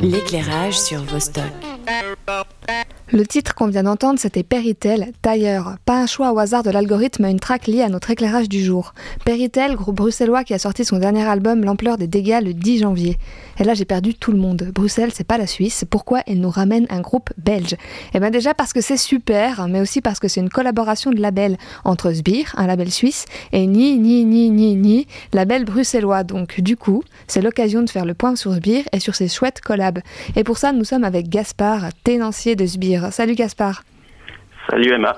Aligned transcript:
L'éclairage 0.00 0.78
sur 0.78 1.02
Vostok. 1.04 1.67
Le 3.10 3.26
titre 3.26 3.54
qu'on 3.54 3.68
vient 3.68 3.84
d'entendre, 3.84 4.18
c'était 4.18 4.42
Peritel, 4.42 5.12
Tailleur. 5.22 5.76
Pas 5.86 5.98
un 5.98 6.06
choix 6.06 6.34
au 6.34 6.38
hasard 6.38 6.62
de 6.62 6.68
l'algorithme, 6.68 7.22
mais 7.22 7.30
une 7.30 7.40
track 7.40 7.66
liée 7.66 7.80
à 7.80 7.88
notre 7.88 8.10
éclairage 8.10 8.50
du 8.50 8.62
jour. 8.62 8.92
Peritel, 9.24 9.76
groupe 9.76 9.96
bruxellois 9.96 10.44
qui 10.44 10.52
a 10.52 10.58
sorti 10.58 10.84
son 10.84 10.98
dernier 10.98 11.26
album 11.26 11.64
L'ampleur 11.64 11.96
des 11.96 12.06
dégâts 12.06 12.40
le 12.44 12.52
10 12.52 12.80
janvier. 12.80 13.16
Et 13.58 13.64
là, 13.64 13.72
j'ai 13.72 13.86
perdu 13.86 14.14
tout 14.14 14.30
le 14.30 14.36
monde. 14.36 14.70
Bruxelles, 14.74 15.10
c'est 15.14 15.26
pas 15.26 15.38
la 15.38 15.46
Suisse. 15.46 15.86
Pourquoi 15.88 16.20
elle 16.26 16.40
nous 16.40 16.50
ramène 16.50 16.86
un 16.90 17.00
groupe 17.00 17.30
belge? 17.38 17.76
Eh 18.12 18.20
bien, 18.20 18.28
déjà 18.28 18.52
parce 18.52 18.74
que 18.74 18.82
c'est 18.82 18.98
super, 18.98 19.68
mais 19.68 19.80
aussi 19.80 20.02
parce 20.02 20.18
que 20.20 20.28
c'est 20.28 20.40
une 20.40 20.50
collaboration 20.50 21.10
de 21.10 21.18
labels 21.18 21.56
entre 21.86 22.12
Sbire, 22.12 22.52
un 22.58 22.66
label 22.66 22.90
suisse, 22.90 23.24
et 23.52 23.66
Ni, 23.66 23.98
Ni, 23.98 24.26
Ni, 24.26 24.50
Ni, 24.50 24.76
Ni, 24.76 25.06
label 25.32 25.64
bruxellois. 25.64 26.24
Donc, 26.24 26.60
du 26.60 26.76
coup, 26.76 27.02
c'est 27.26 27.40
l'occasion 27.40 27.82
de 27.82 27.88
faire 27.88 28.04
le 28.04 28.12
point 28.12 28.36
sur 28.36 28.52
Sbire 28.52 28.84
et 28.92 29.00
sur 29.00 29.14
ses 29.14 29.28
chouettes 29.28 29.62
collabs. 29.62 30.00
Et 30.36 30.44
pour 30.44 30.58
ça, 30.58 30.72
nous 30.72 30.84
sommes 30.84 31.04
avec 31.04 31.30
Gaspard, 31.30 31.88
ténancier 32.04 32.54
de 32.54 32.66
Sbire. 32.66 32.97
Salut 33.10 33.34
Gaspard. 33.34 33.82
Salut 34.70 34.92
Emma. 34.92 35.16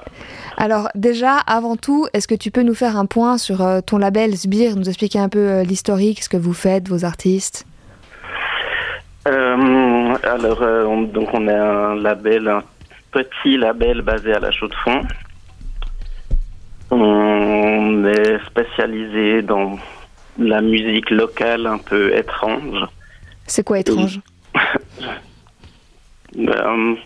Alors 0.57 0.89
déjà, 0.95 1.39
avant 1.39 1.77
tout, 1.77 2.07
est-ce 2.13 2.29
que 2.29 2.35
tu 2.35 2.51
peux 2.51 2.63
nous 2.63 2.75
faire 2.75 2.97
un 2.97 3.07
point 3.07 3.39
sur 3.39 3.63
euh, 3.63 3.81
ton 3.81 3.99
label 3.99 4.37
Sbire, 4.37 4.77
nous 4.77 4.89
expliquer 4.89 5.19
un 5.19 5.29
peu 5.29 5.39
euh, 5.39 5.63
l'historique, 5.65 6.23
ce 6.23 6.29
que 6.29 6.37
vous 6.37 6.53
faites, 6.53 6.89
vos 6.89 7.05
artistes? 7.05 7.67
Euh, 9.27 10.15
Alors, 10.23 10.63
on, 10.63 11.03
donc 11.03 11.29
on 11.33 11.49
est 11.49 11.55
un 11.55 11.97
label, 11.97 12.49
un 12.49 12.63
petit 13.11 13.57
label 13.57 14.03
basé 14.03 14.33
à 14.33 14.39
la 14.39 14.51
Chaux-de-Fonds. 14.51 15.03
On 16.91 18.05
est 18.07 18.39
spécialisé 18.47 19.43
dans 19.43 19.79
la 20.39 20.61
musique 20.61 21.11
locale 21.11 21.67
un 21.67 21.79
peu 21.79 22.15
étrange. 22.17 22.87
C'est 23.47 23.65
quoi 23.65 23.79
étrange? 23.81 24.21
Ben, 26.37 26.97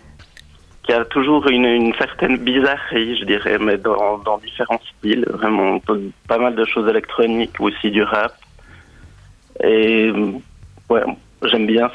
qui 0.85 0.93
a 0.93 1.05
toujours 1.05 1.49
une, 1.49 1.95
certaine 1.95 2.37
bizarrerie, 2.37 3.19
je 3.19 3.25
dirais, 3.25 3.59
mais 3.59 3.79
dans, 3.79 4.39
différents 4.43 4.81
styles. 4.99 5.25
Vraiment, 5.31 5.81
pas 6.29 6.39
mal 6.39 6.55
de 6.55 6.65
choses 6.65 6.89
électroniques, 6.89 7.59
aussi 7.59 7.91
du 7.91 8.03
rap. 8.03 8.35
Et 9.63 10.13
ouais, 10.91 11.03
j'aime 11.45 11.67
bien 11.67 11.91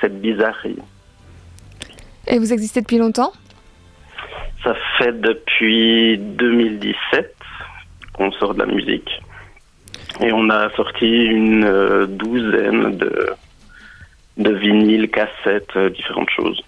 cette 0.00 0.20
bizarrerie. 0.20 0.78
Et 2.26 2.38
vous 2.38 2.52
existez 2.52 2.82
depuis 2.82 2.98
longtemps? 2.98 3.32
Ça 4.62 4.74
fait 4.98 5.18
depuis 5.18 6.18
2017 6.18 7.34
qu'on 8.12 8.30
sort 8.32 8.54
de 8.54 8.60
la 8.60 8.66
musique. 8.66 9.10
Et 10.20 10.30
on 10.32 10.50
a 10.50 10.68
sorti 10.76 11.06
une 11.06 11.64
euh, 11.64 12.06
douzaine 12.06 12.98
de, 12.98 13.30
de 14.36 14.52
vinyles, 14.52 15.10
cassettes, 15.10 15.74
euh, 15.76 15.88
différentes 15.88 16.28
choses. 16.28 16.62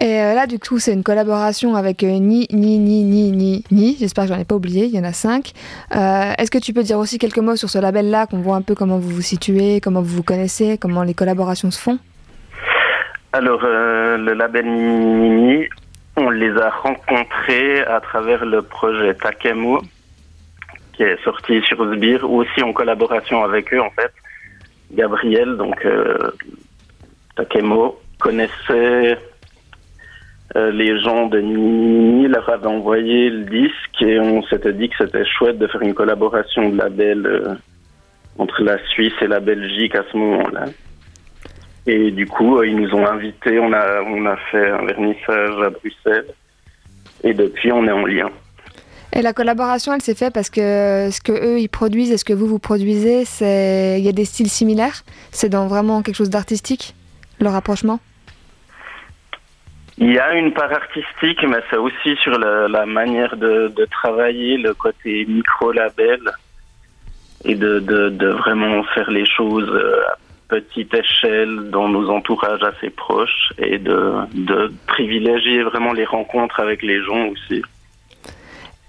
Et 0.00 0.20
euh, 0.20 0.34
là, 0.34 0.46
du 0.46 0.58
coup, 0.58 0.78
c'est 0.78 0.92
une 0.92 1.02
collaboration 1.02 1.76
avec 1.76 2.02
euh, 2.02 2.18
Ni, 2.18 2.48
Ni, 2.50 2.78
Ni, 2.78 3.04
Ni, 3.04 3.30
Ni, 3.30 3.64
Ni. 3.70 3.96
J'espère 3.98 4.24
que 4.24 4.32
j'en 4.32 4.38
ai 4.38 4.44
pas 4.44 4.54
oublié, 4.54 4.86
il 4.86 4.94
y 4.94 4.98
en 4.98 5.04
a 5.04 5.12
cinq. 5.12 5.52
Euh, 5.94 6.32
est-ce 6.38 6.50
que 6.50 6.58
tu 6.58 6.72
peux 6.72 6.82
dire 6.82 6.98
aussi 6.98 7.18
quelques 7.18 7.38
mots 7.38 7.56
sur 7.56 7.68
ce 7.68 7.78
label-là, 7.78 8.26
qu'on 8.26 8.38
voit 8.38 8.56
un 8.56 8.62
peu 8.62 8.74
comment 8.74 8.98
vous 8.98 9.10
vous 9.10 9.22
situez, 9.22 9.80
comment 9.80 10.00
vous 10.00 10.16
vous 10.16 10.22
connaissez, 10.22 10.78
comment 10.78 11.02
les 11.02 11.14
collaborations 11.14 11.70
se 11.70 11.80
font? 11.80 11.98
Alors, 13.34 13.62
le 13.62 14.32
label 14.32 14.66
Ni, 14.66 15.28
Ni, 15.30 15.68
on 16.16 16.30
les 16.30 16.52
a 16.56 16.70
rencontrés 16.70 17.82
à 17.82 18.00
travers 18.00 18.44
le 18.44 18.62
projet 18.62 19.14
Takemo, 19.14 19.82
qui 20.94 21.02
est 21.02 21.22
sorti 21.22 21.60
sur 21.62 21.78
Sbire, 21.94 22.30
ou 22.30 22.40
aussi 22.42 22.62
en 22.62 22.72
collaboration 22.72 23.44
avec 23.44 23.72
eux, 23.74 23.80
en 23.80 23.90
fait. 23.90 24.12
Gabriel, 24.92 25.56
donc 25.56 25.86
Takemo, 27.36 27.98
connaissait 28.18 29.18
euh, 30.54 30.70
les 30.70 31.00
gens 31.00 31.28
de 31.28 31.40
Nini 31.40 32.28
leur 32.28 32.48
avaient 32.48 32.66
envoyé 32.66 33.30
le 33.30 33.44
disque 33.44 34.02
et 34.02 34.20
on 34.20 34.42
s'était 34.42 34.74
dit 34.74 34.90
que 34.90 34.96
c'était 34.98 35.24
chouette 35.24 35.58
de 35.58 35.66
faire 35.66 35.80
une 35.80 35.94
collaboration 35.94 36.68
de 36.68 36.76
label 36.76 37.26
euh, 37.26 37.54
entre 38.38 38.62
la 38.62 38.76
Suisse 38.88 39.14
et 39.22 39.28
la 39.28 39.40
Belgique 39.40 39.94
à 39.94 40.04
ce 40.10 40.16
moment-là. 40.16 40.66
Et 41.86 42.10
du 42.10 42.26
coup, 42.26 42.58
euh, 42.58 42.66
ils 42.66 42.76
nous 42.76 42.94
ont 42.94 43.06
invités, 43.06 43.58
on 43.58 43.72
a, 43.72 44.02
on 44.02 44.26
a 44.26 44.36
fait 44.50 44.68
un 44.68 44.84
vernissage 44.84 45.62
à 45.62 45.70
Bruxelles 45.70 46.26
et 47.24 47.32
depuis, 47.32 47.72
on 47.72 47.86
est 47.86 47.92
en 47.92 48.04
lien. 48.04 48.30
Et 49.14 49.22
la 49.22 49.32
collaboration, 49.32 49.94
elle 49.94 50.02
s'est 50.02 50.14
faite 50.14 50.34
parce 50.34 50.50
que 50.50 51.08
ce 51.10 51.20
que 51.20 51.32
eux 51.32 51.60
ils 51.60 51.68
produisent 51.68 52.10
et 52.12 52.18
ce 52.18 52.24
que 52.24 52.32
vous 52.32 52.46
vous 52.46 52.58
produisez, 52.58 53.24
c'est 53.24 53.96
il 53.98 54.04
y 54.04 54.08
a 54.08 54.12
des 54.12 54.24
styles 54.24 54.48
similaires? 54.48 55.02
C'est 55.30 55.50
dans 55.50 55.66
vraiment 55.66 56.02
quelque 56.02 56.16
chose 56.16 56.30
d'artistique, 56.30 56.94
le 57.38 57.48
rapprochement? 57.48 58.00
Il 59.98 60.12
y 60.12 60.18
a 60.18 60.34
une 60.34 60.52
part 60.52 60.72
artistique, 60.72 61.42
mais 61.46 61.58
c'est 61.70 61.76
aussi 61.76 62.16
sur 62.22 62.38
la, 62.38 62.86
manière 62.86 63.36
de, 63.36 63.86
travailler, 63.90 64.56
le 64.56 64.74
côté 64.74 65.24
micro-label 65.26 66.20
et 67.44 67.54
de, 67.54 68.28
vraiment 68.28 68.82
faire 68.94 69.10
les 69.10 69.26
choses 69.26 69.70
à 70.08 70.16
petite 70.48 70.92
échelle 70.92 71.70
dans 71.70 71.88
nos 71.88 72.10
entourages 72.10 72.62
assez 72.62 72.90
proches 72.90 73.52
et 73.58 73.78
de, 73.78 74.12
de 74.34 74.72
privilégier 74.86 75.62
vraiment 75.62 75.92
les 75.92 76.04
rencontres 76.04 76.60
avec 76.60 76.82
les 76.82 77.02
gens 77.02 77.28
aussi. 77.28 77.62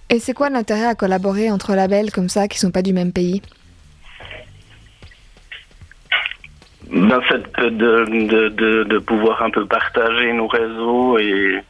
Et 0.09 0.20
c'est 0.20 0.34
quoi 0.34 0.50
l'intérêt 0.50 0.85
à 0.85 0.96
collaborer 0.96 1.50
entre 1.50 1.74
labels 1.74 2.12
comme 2.12 2.30
ça 2.30 2.47
qui 2.47 2.59
sont 2.59 2.72
pas 2.72 2.81
du 2.81 2.94
même 2.94 3.14
pays? 3.14 3.41
Ben, 6.91 7.21
fait 7.21 7.44
de, 7.61 8.49
de, 8.49 8.83
de, 8.83 8.99
pouvoir 8.99 9.41
un 9.44 9.49
peu 9.49 9.66
partager 9.66 10.33
nos 10.33 10.47
réseaux 10.47 11.17
et, 11.17 11.61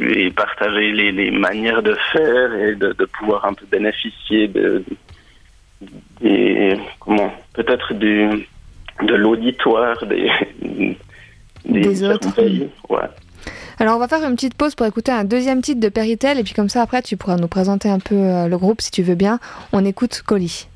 et 0.00 0.30
partager 0.30 0.92
les, 0.92 1.12
les, 1.12 1.30
manières 1.30 1.82
de 1.82 1.94
faire 2.12 2.54
et 2.54 2.74
de, 2.74 2.92
de, 2.92 3.04
pouvoir 3.04 3.44
un 3.44 3.54
peu 3.54 3.66
bénéficier 3.70 4.48
de, 4.48 4.84
comment 7.00 7.32
peut-être 7.52 7.94
du 7.94 8.48
de 9.02 9.14
l'auditoire 9.14 10.06
des, 10.06 10.30
des, 11.66 12.02
autres 12.02 12.34
pays. 12.34 12.68
Ouais. 12.88 13.00
Alors 13.78 13.96
on 13.96 13.98
va 13.98 14.08
faire 14.08 14.26
une 14.26 14.36
petite 14.36 14.54
pause 14.54 14.74
pour 14.74 14.86
écouter 14.86 15.12
un 15.12 15.24
deuxième 15.24 15.60
titre 15.60 15.80
de 15.80 15.90
Peritel 15.90 16.38
et 16.38 16.42
puis 16.42 16.54
comme 16.54 16.70
ça 16.70 16.80
après 16.80 17.02
tu 17.02 17.18
pourras 17.18 17.36
nous 17.36 17.48
présenter 17.48 17.90
un 17.90 17.98
peu 17.98 18.14
euh, 18.14 18.48
le 18.48 18.56
groupe 18.56 18.80
si 18.80 18.90
tu 18.90 19.02
veux 19.02 19.14
bien. 19.14 19.38
On 19.72 19.84
écoute 19.84 20.22
Colis. 20.24 20.66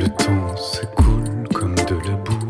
Fais-tu 0.00 0.86
pour 0.96 1.22
tenir 1.22 1.86
Je 1.88 2.12
n'ose 2.12 2.24
pas. 2.24 2.49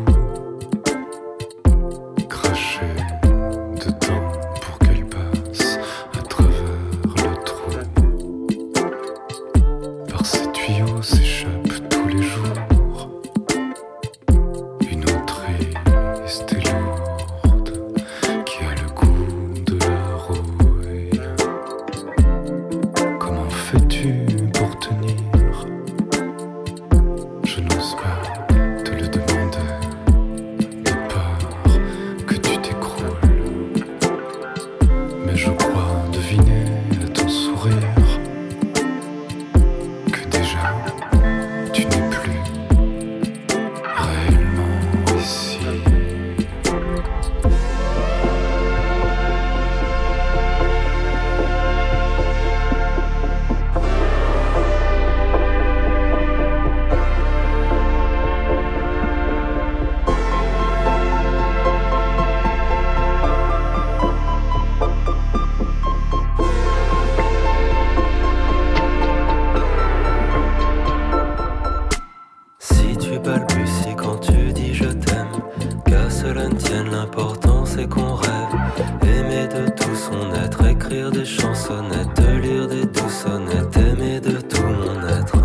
Des 81.11 81.25
chansonnettes, 81.25 82.15
de 82.15 82.39
lire 82.39 82.67
des 82.67 82.85
douconnettes, 82.85 83.77
aimer 83.77 84.19
de 84.19 84.39
tout 84.41 84.63
mon 84.63 85.07
être. 85.07 85.37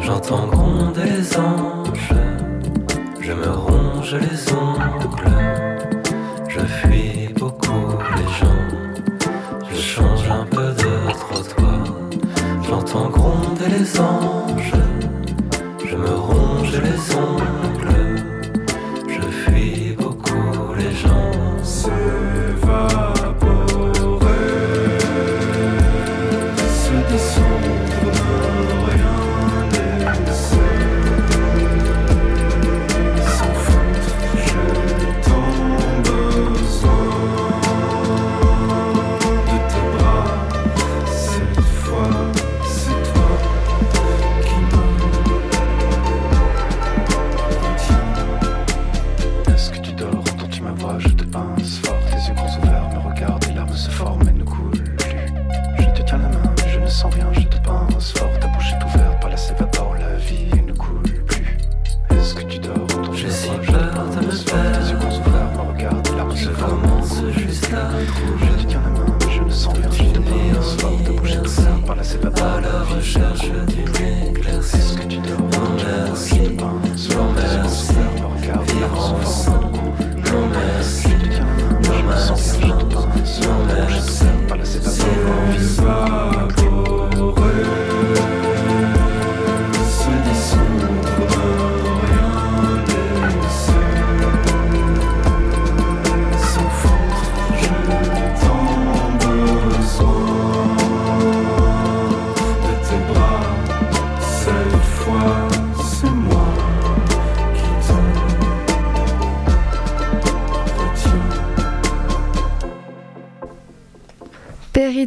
J'entends 0.00 0.46
gronder 0.46 1.04
les 1.04 1.36
anges, 1.36 2.14
je 3.20 3.32
me 3.32 3.50
ronge 3.50 4.14
les 4.14 4.52
ongles, 4.52 5.30
je 6.48 6.60
fuis 6.60 7.32
beaucoup 7.38 7.98
les 8.16 8.28
gens, 8.38 9.28
je 9.70 9.76
change 9.76 10.30
un 10.30 10.44
peu 10.46 10.68
de 10.72 11.12
trottoir. 11.12 11.84
J'entends 12.62 13.08
gronder 13.10 13.68
les 13.78 14.00
anges, 14.00 14.72
je 15.84 15.96
me 15.96 16.14
ronge 16.14 16.72
les 16.72 17.14
ongles. 17.16 17.71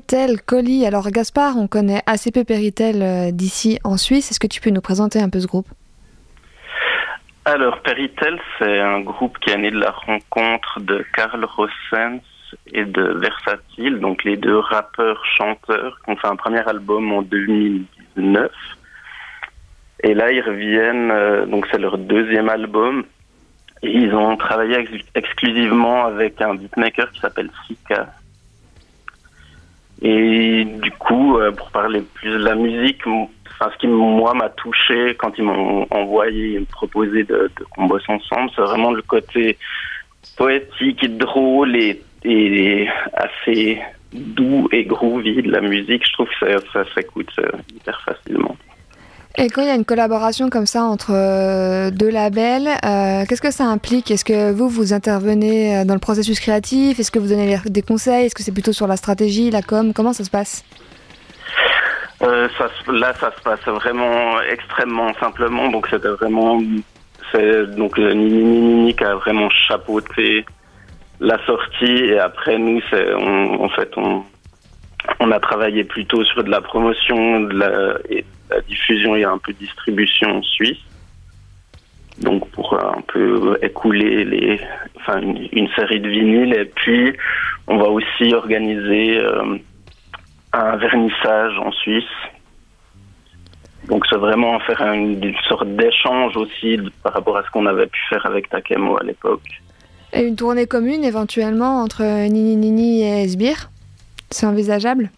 Péritel, 0.05 0.41
Colis. 0.41 0.85
Alors 0.85 1.09
Gaspard, 1.09 1.57
on 1.57 1.67
connaît 1.67 2.01
assez 2.05 2.31
peu 2.31 2.43
Péritel 2.43 3.01
euh, 3.01 3.31
d'ici 3.31 3.79
en 3.83 3.97
Suisse. 3.97 4.29
Est-ce 4.29 4.39
que 4.39 4.47
tu 4.47 4.61
peux 4.61 4.69
nous 4.69 4.81
présenter 4.81 5.19
un 5.19 5.29
peu 5.29 5.39
ce 5.39 5.47
groupe? 5.47 5.67
Alors 7.45 7.81
Péritel, 7.81 8.39
c'est 8.59 8.79
un 8.79 9.01
groupe 9.01 9.37
qui 9.39 9.51
est 9.51 9.57
né 9.57 9.71
de 9.71 9.79
la 9.79 9.91
rencontre 9.91 10.79
de 10.81 11.03
Karl 11.15 11.43
Rossens 11.43 12.19
et 12.71 12.85
de 12.85 13.01
Versatile, 13.19 13.99
donc 13.99 14.23
les 14.23 14.37
deux 14.37 14.59
rappeurs 14.59 15.23
chanteurs 15.37 15.99
qui 16.03 16.11
ont 16.11 16.17
fait 16.17 16.27
un 16.27 16.35
premier 16.35 16.67
album 16.67 17.11
en 17.11 17.21
2019. 17.21 18.51
Et 20.03 20.13
là, 20.13 20.31
ils 20.31 20.41
reviennent, 20.41 21.11
euh, 21.11 21.45
donc 21.45 21.67
c'est 21.71 21.79
leur 21.79 21.97
deuxième 21.97 22.49
album. 22.49 23.05
Et 23.81 23.91
ils 23.91 24.13
ont 24.13 24.37
travaillé 24.37 24.87
exclusivement 25.15 26.05
avec 26.05 26.41
un 26.41 26.55
beatmaker 26.55 27.11
qui 27.11 27.19
s'appelle 27.19 27.49
Sika, 27.65 28.07
et 30.01 30.65
du 30.65 30.91
coup, 30.91 31.37
euh, 31.37 31.51
pour 31.51 31.71
parler 31.71 32.01
plus 32.01 32.31
de 32.31 32.43
la 32.43 32.55
musique, 32.55 33.01
enfin, 33.07 33.71
ce 33.73 33.77
qui 33.79 33.87
moi 33.87 34.33
m'a 34.33 34.49
touché 34.49 35.15
quand 35.15 35.31
ils 35.37 35.43
m'ont 35.43 35.87
envoyé, 35.89 36.59
me 36.59 36.65
proposé 36.65 37.23
de, 37.23 37.49
de 37.57 37.63
qu'on 37.71 37.85
bosse 37.85 38.07
ensemble, 38.09 38.51
c'est 38.55 38.61
vraiment 38.61 38.91
le 38.91 39.01
côté 39.01 39.57
poétique 40.37 41.03
et 41.03 41.07
drôle 41.07 41.75
et, 41.75 42.01
et 42.23 42.87
assez 43.13 43.79
doux 44.11 44.67
et 44.71 44.83
groovy 44.83 45.41
de 45.41 45.51
la 45.51 45.61
musique. 45.61 46.05
Je 46.05 46.13
trouve 46.13 46.27
que 46.39 46.59
ça, 46.59 46.65
ça 46.73 46.93
s'écoute 46.93 47.31
euh, 47.39 47.49
hyper 47.73 48.01
facilement. 48.01 48.57
Et 49.37 49.49
quand 49.49 49.61
il 49.61 49.67
y 49.67 49.71
a 49.71 49.75
une 49.75 49.83
collaboration 49.85 50.49
comme 50.49 50.65
ça 50.65 50.83
entre 50.83 51.11
euh, 51.11 51.91
deux 51.91 52.09
labels, 52.09 52.69
euh, 52.85 53.25
qu'est-ce 53.27 53.41
que 53.41 53.51
ça 53.51 53.65
implique? 53.65 54.09
Est-ce 54.09 54.23
que 54.23 54.51
vous, 54.51 54.69
vous 54.69 54.93
intervenez 54.93 55.77
euh, 55.77 55.83
dans 55.83 55.93
le 55.93 55.99
processus 55.99 56.39
créatif? 56.39 56.99
Est-ce 56.99 57.11
que 57.11 57.19
vous 57.19 57.27
donnez 57.27 57.57
des 57.65 57.81
conseils? 57.81 58.27
Est-ce 58.27 58.35
que 58.35 58.43
c'est 58.43 58.53
plutôt 58.53 58.71
sur 58.71 58.87
la 58.87 58.95
stratégie, 58.95 59.51
la 59.51 59.61
com? 59.61 59.91
Comment 59.93 60.13
ça 60.13 60.23
se 60.23 60.29
passe? 60.29 60.63
Là, 62.21 63.13
ça 63.19 63.33
se 63.37 63.41
passe 63.43 63.59
vraiment 63.65 64.41
extrêmement 64.41 65.13
simplement. 65.19 65.69
Donc, 65.69 65.87
c'était 65.89 66.07
vraiment. 66.07 66.61
Donc 67.75 67.97
Nini 67.97 68.43
Nini 68.43 68.95
qui 68.95 69.03
a 69.03 69.15
vraiment 69.15 69.49
chapeauté 69.49 70.45
la 71.19 71.37
sortie. 71.45 72.05
Et 72.05 72.17
après, 72.17 72.57
nous, 72.57 72.79
c'est, 72.89 73.13
en 73.13 73.67
fait, 73.69 73.91
on, 73.97 74.23
on 75.19 75.31
a 75.31 75.39
travaillé 75.41 75.83
plutôt 75.83 76.23
sur 76.23 76.43
de 76.45 76.49
la 76.49 76.61
promotion 76.61 77.41
de 77.41 77.53
la, 77.53 77.97
la 78.49 78.61
diffusion 78.61 79.15
et 79.15 79.23
un 79.23 79.37
peu 79.37 79.53
de 79.53 79.59
distribution 79.59 80.37
en 80.37 80.43
Suisse. 80.43 80.79
Donc 82.19 82.49
pour 82.51 82.73
un 82.73 83.01
peu 83.01 83.57
écouler 83.61 84.23
les, 84.23 84.59
enfin 84.95 85.19
une, 85.21 85.67
série 85.75 85.99
de 85.99 86.07
vinyles 86.07 86.53
et 86.53 86.65
puis 86.65 87.13
on 87.67 87.77
va 87.77 87.89
aussi 87.89 88.33
organiser 88.33 89.19
euh, 89.19 89.57
un 90.53 90.77
vernissage 90.77 91.59
en 91.59 91.71
Suisse. 91.71 92.03
Donc 93.89 94.05
c'est 94.09 94.17
vraiment 94.17 94.59
faire 94.61 94.81
une, 94.81 95.35
sorte 95.47 95.67
d'échange 95.75 96.37
aussi 96.37 96.79
par 97.03 97.13
rapport 97.13 97.37
à 97.37 97.43
ce 97.43 97.49
qu'on 97.51 97.65
avait 97.65 97.87
pu 97.87 97.99
faire 98.09 98.25
avec 98.25 98.49
Takemo 98.49 98.97
à 98.97 99.03
l'époque. 99.03 99.61
Et 100.13 100.21
une 100.21 100.37
tournée 100.37 100.65
commune 100.65 101.03
éventuellement 101.03 101.81
entre 101.81 102.01
Nini 102.29 102.55
Nini 102.55 103.01
et 103.03 103.23
Esbir? 103.23 103.69
C'est 104.31 104.45
envisageable? 104.45 105.09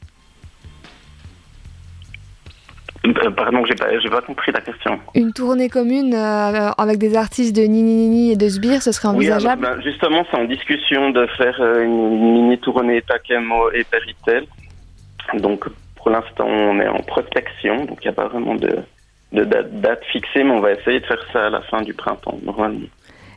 Pardon, 3.13 3.63
j'ai 3.65 3.75
pas, 3.75 3.87
pas 4.09 4.21
compris 4.21 4.51
la 4.51 4.61
question. 4.61 4.99
Une 5.15 5.33
tournée 5.33 5.69
commune 5.69 6.13
euh, 6.13 6.71
avec 6.77 6.97
des 6.97 7.15
artistes 7.15 7.55
de 7.55 7.61
Nini 7.61 8.07
Nini 8.07 8.31
et 8.31 8.35
de 8.35 8.47
Sbire, 8.47 8.81
ce 8.81 8.91
serait 8.91 9.07
envisageable 9.07 9.65
oui, 9.65 9.75
ben, 9.75 9.81
Justement, 9.83 10.25
c'est 10.29 10.37
en 10.37 10.45
discussion 10.45 11.11
de 11.11 11.25
faire 11.37 11.59
euh, 11.59 11.83
une 11.83 12.33
mini 12.33 12.57
tournée 12.59 13.01
Takemo 13.01 13.71
et 13.71 13.83
Peritel. 13.83 14.45
Donc, 15.35 15.65
pour 15.95 16.09
l'instant, 16.09 16.47
on 16.47 16.79
est 16.79 16.87
en 16.87 16.99
prospection, 16.99 17.85
donc 17.85 17.99
il 18.01 18.07
n'y 18.07 18.11
a 18.11 18.13
pas 18.13 18.27
vraiment 18.27 18.55
de, 18.55 18.77
de 19.33 19.43
date, 19.43 19.71
date, 19.81 20.03
fixée, 20.11 20.43
mais 20.43 20.51
on 20.51 20.61
va 20.61 20.71
essayer 20.71 20.99
de 20.99 21.05
faire 21.05 21.23
ça 21.33 21.47
à 21.47 21.49
la 21.49 21.61
fin 21.61 21.81
du 21.81 21.93
printemps, 21.93 22.39
normalement. 22.43 22.87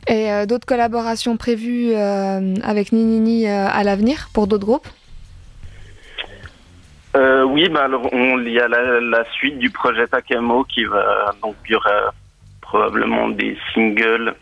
Et 0.09 0.47
d'autres 0.47 0.67
collaborations 0.67 1.37
prévues 1.37 1.95
avec 1.95 2.93
Nini 2.93 3.21
Nini 3.21 3.47
à 3.49 3.83
l'avenir 3.85 4.29
pour 4.33 4.47
d'autres 4.47 4.65
groupes? 4.65 4.89
Euh, 7.21 7.45
oui, 7.45 7.69
bah 7.69 7.85
alors 7.85 8.09
on 8.13 8.39
y 8.45 8.59
a 8.59 8.67
la, 8.67 9.25
suite 9.33 9.59
du 9.59 9.69
projet 9.69 10.07
Takamo 10.07 10.65
qui 10.65 10.85
va 10.85 11.35
donc 11.43 11.55
il 11.69 11.73
y 11.73 11.75
aura 11.75 12.15
probablement 12.63 13.29
des 13.29 13.59
singles 13.75 14.35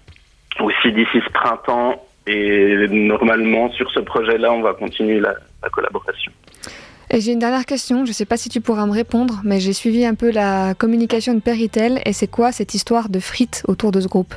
aussi 0.60 0.92
d'ici 0.92 1.18
ce 1.26 1.32
printemps 1.32 2.00
et 2.28 2.86
normalement 2.88 3.72
sur 3.72 3.90
ce 3.90 3.98
projet-là 3.98 4.52
on 4.52 4.62
va 4.62 4.74
continuer 4.74 5.18
la, 5.18 5.34
collaboration. 5.72 6.30
Et 7.10 7.20
j'ai 7.20 7.32
une 7.32 7.40
dernière 7.40 7.66
question, 7.66 8.04
je 8.04 8.10
ne 8.10 8.14
sais 8.14 8.26
pas 8.26 8.36
si 8.36 8.48
tu 8.48 8.60
pourras 8.60 8.86
me 8.86 8.92
répondre, 8.92 9.40
mais 9.42 9.58
j'ai 9.58 9.72
suivi 9.72 10.04
un 10.06 10.14
peu 10.14 10.30
la 10.30 10.74
communication 10.74 11.34
de 11.34 11.40
Peritel 11.40 12.00
et 12.04 12.12
c'est 12.12 12.28
quoi 12.28 12.52
cette 12.52 12.74
histoire 12.74 13.08
de 13.08 13.18
frites 13.18 13.64
autour 13.66 13.90
de 13.90 14.00
ce 14.00 14.06
groupe? 14.06 14.34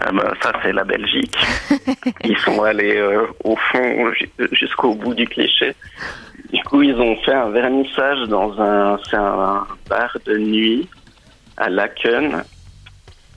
Ah 0.00 0.12
bah, 0.12 0.32
ça 0.42 0.52
c'est 0.62 0.72
la 0.72 0.84
Belgique. 0.84 1.36
Ils 2.24 2.38
sont 2.38 2.62
allés 2.62 2.96
euh, 2.96 3.26
au 3.42 3.56
fond 3.56 4.12
jusqu'au 4.52 4.94
bout 4.94 5.14
du 5.14 5.26
cliché. 5.26 5.74
Du 6.54 6.62
coup, 6.62 6.82
ils 6.82 6.94
ont 6.94 7.16
fait 7.16 7.34
un 7.34 7.50
vernissage 7.50 8.28
dans 8.28 8.52
un, 8.60 8.96
bar 9.90 10.16
de 10.24 10.38
nuit 10.38 10.88
à 11.56 11.68
Laken. 11.68 12.44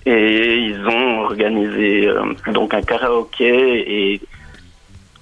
Et 0.06 0.58
ils 0.58 0.88
ont 0.88 1.22
organisé 1.22 2.08
euh, 2.08 2.34
donc 2.54 2.76
un 2.76 2.82
karaoké 2.82 4.14
et 4.14 4.22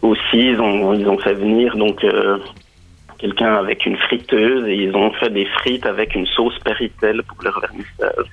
aussi 0.02 0.50
ils 0.52 0.60
ont, 0.60 0.94
ils 0.94 1.08
ont 1.08 1.18
fait 1.18 1.34
venir 1.34 1.76
donc 1.76 2.04
euh, 2.04 2.38
quelqu'un 3.18 3.56
avec 3.56 3.86
une 3.88 3.98
friteuse 3.98 4.68
et 4.68 4.76
ils 4.76 4.96
ont 4.96 5.12
fait 5.14 5.32
des 5.32 5.46
frites 5.46 5.88
avec 5.88 6.14
une 6.14 6.28
sauce 6.28 6.60
péritelle 6.60 7.24
pour 7.24 7.42
leur 7.44 7.60
vernissage. 7.62 8.28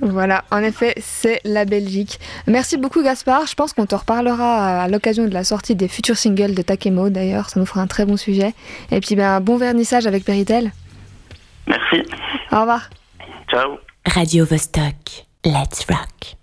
Voilà, 0.00 0.44
en 0.50 0.62
effet, 0.62 0.94
c'est 0.98 1.40
la 1.44 1.64
Belgique. 1.64 2.18
Merci 2.46 2.76
beaucoup 2.76 3.02
Gaspard. 3.02 3.46
Je 3.46 3.54
pense 3.54 3.72
qu'on 3.72 3.86
te 3.86 3.94
reparlera 3.94 4.82
à 4.82 4.88
l'occasion 4.88 5.24
de 5.26 5.34
la 5.34 5.44
sortie 5.44 5.74
des 5.74 5.88
futurs 5.88 6.16
singles 6.16 6.54
de 6.54 6.62
Takemo 6.62 7.10
d'ailleurs. 7.10 7.50
Ça 7.50 7.60
nous 7.60 7.66
fera 7.66 7.82
un 7.82 7.86
très 7.86 8.06
bon 8.06 8.16
sujet. 8.16 8.54
Et 8.90 9.00
puis 9.00 9.14
ben, 9.14 9.40
bon 9.40 9.56
vernissage 9.56 10.06
avec 10.06 10.24
Peritel. 10.24 10.72
Merci. 11.66 12.02
Au 12.52 12.60
revoir. 12.60 12.88
Ciao. 13.50 13.78
Radio 14.06 14.44
Vostok. 14.44 15.26
Let's 15.44 15.84
rock. 15.88 16.39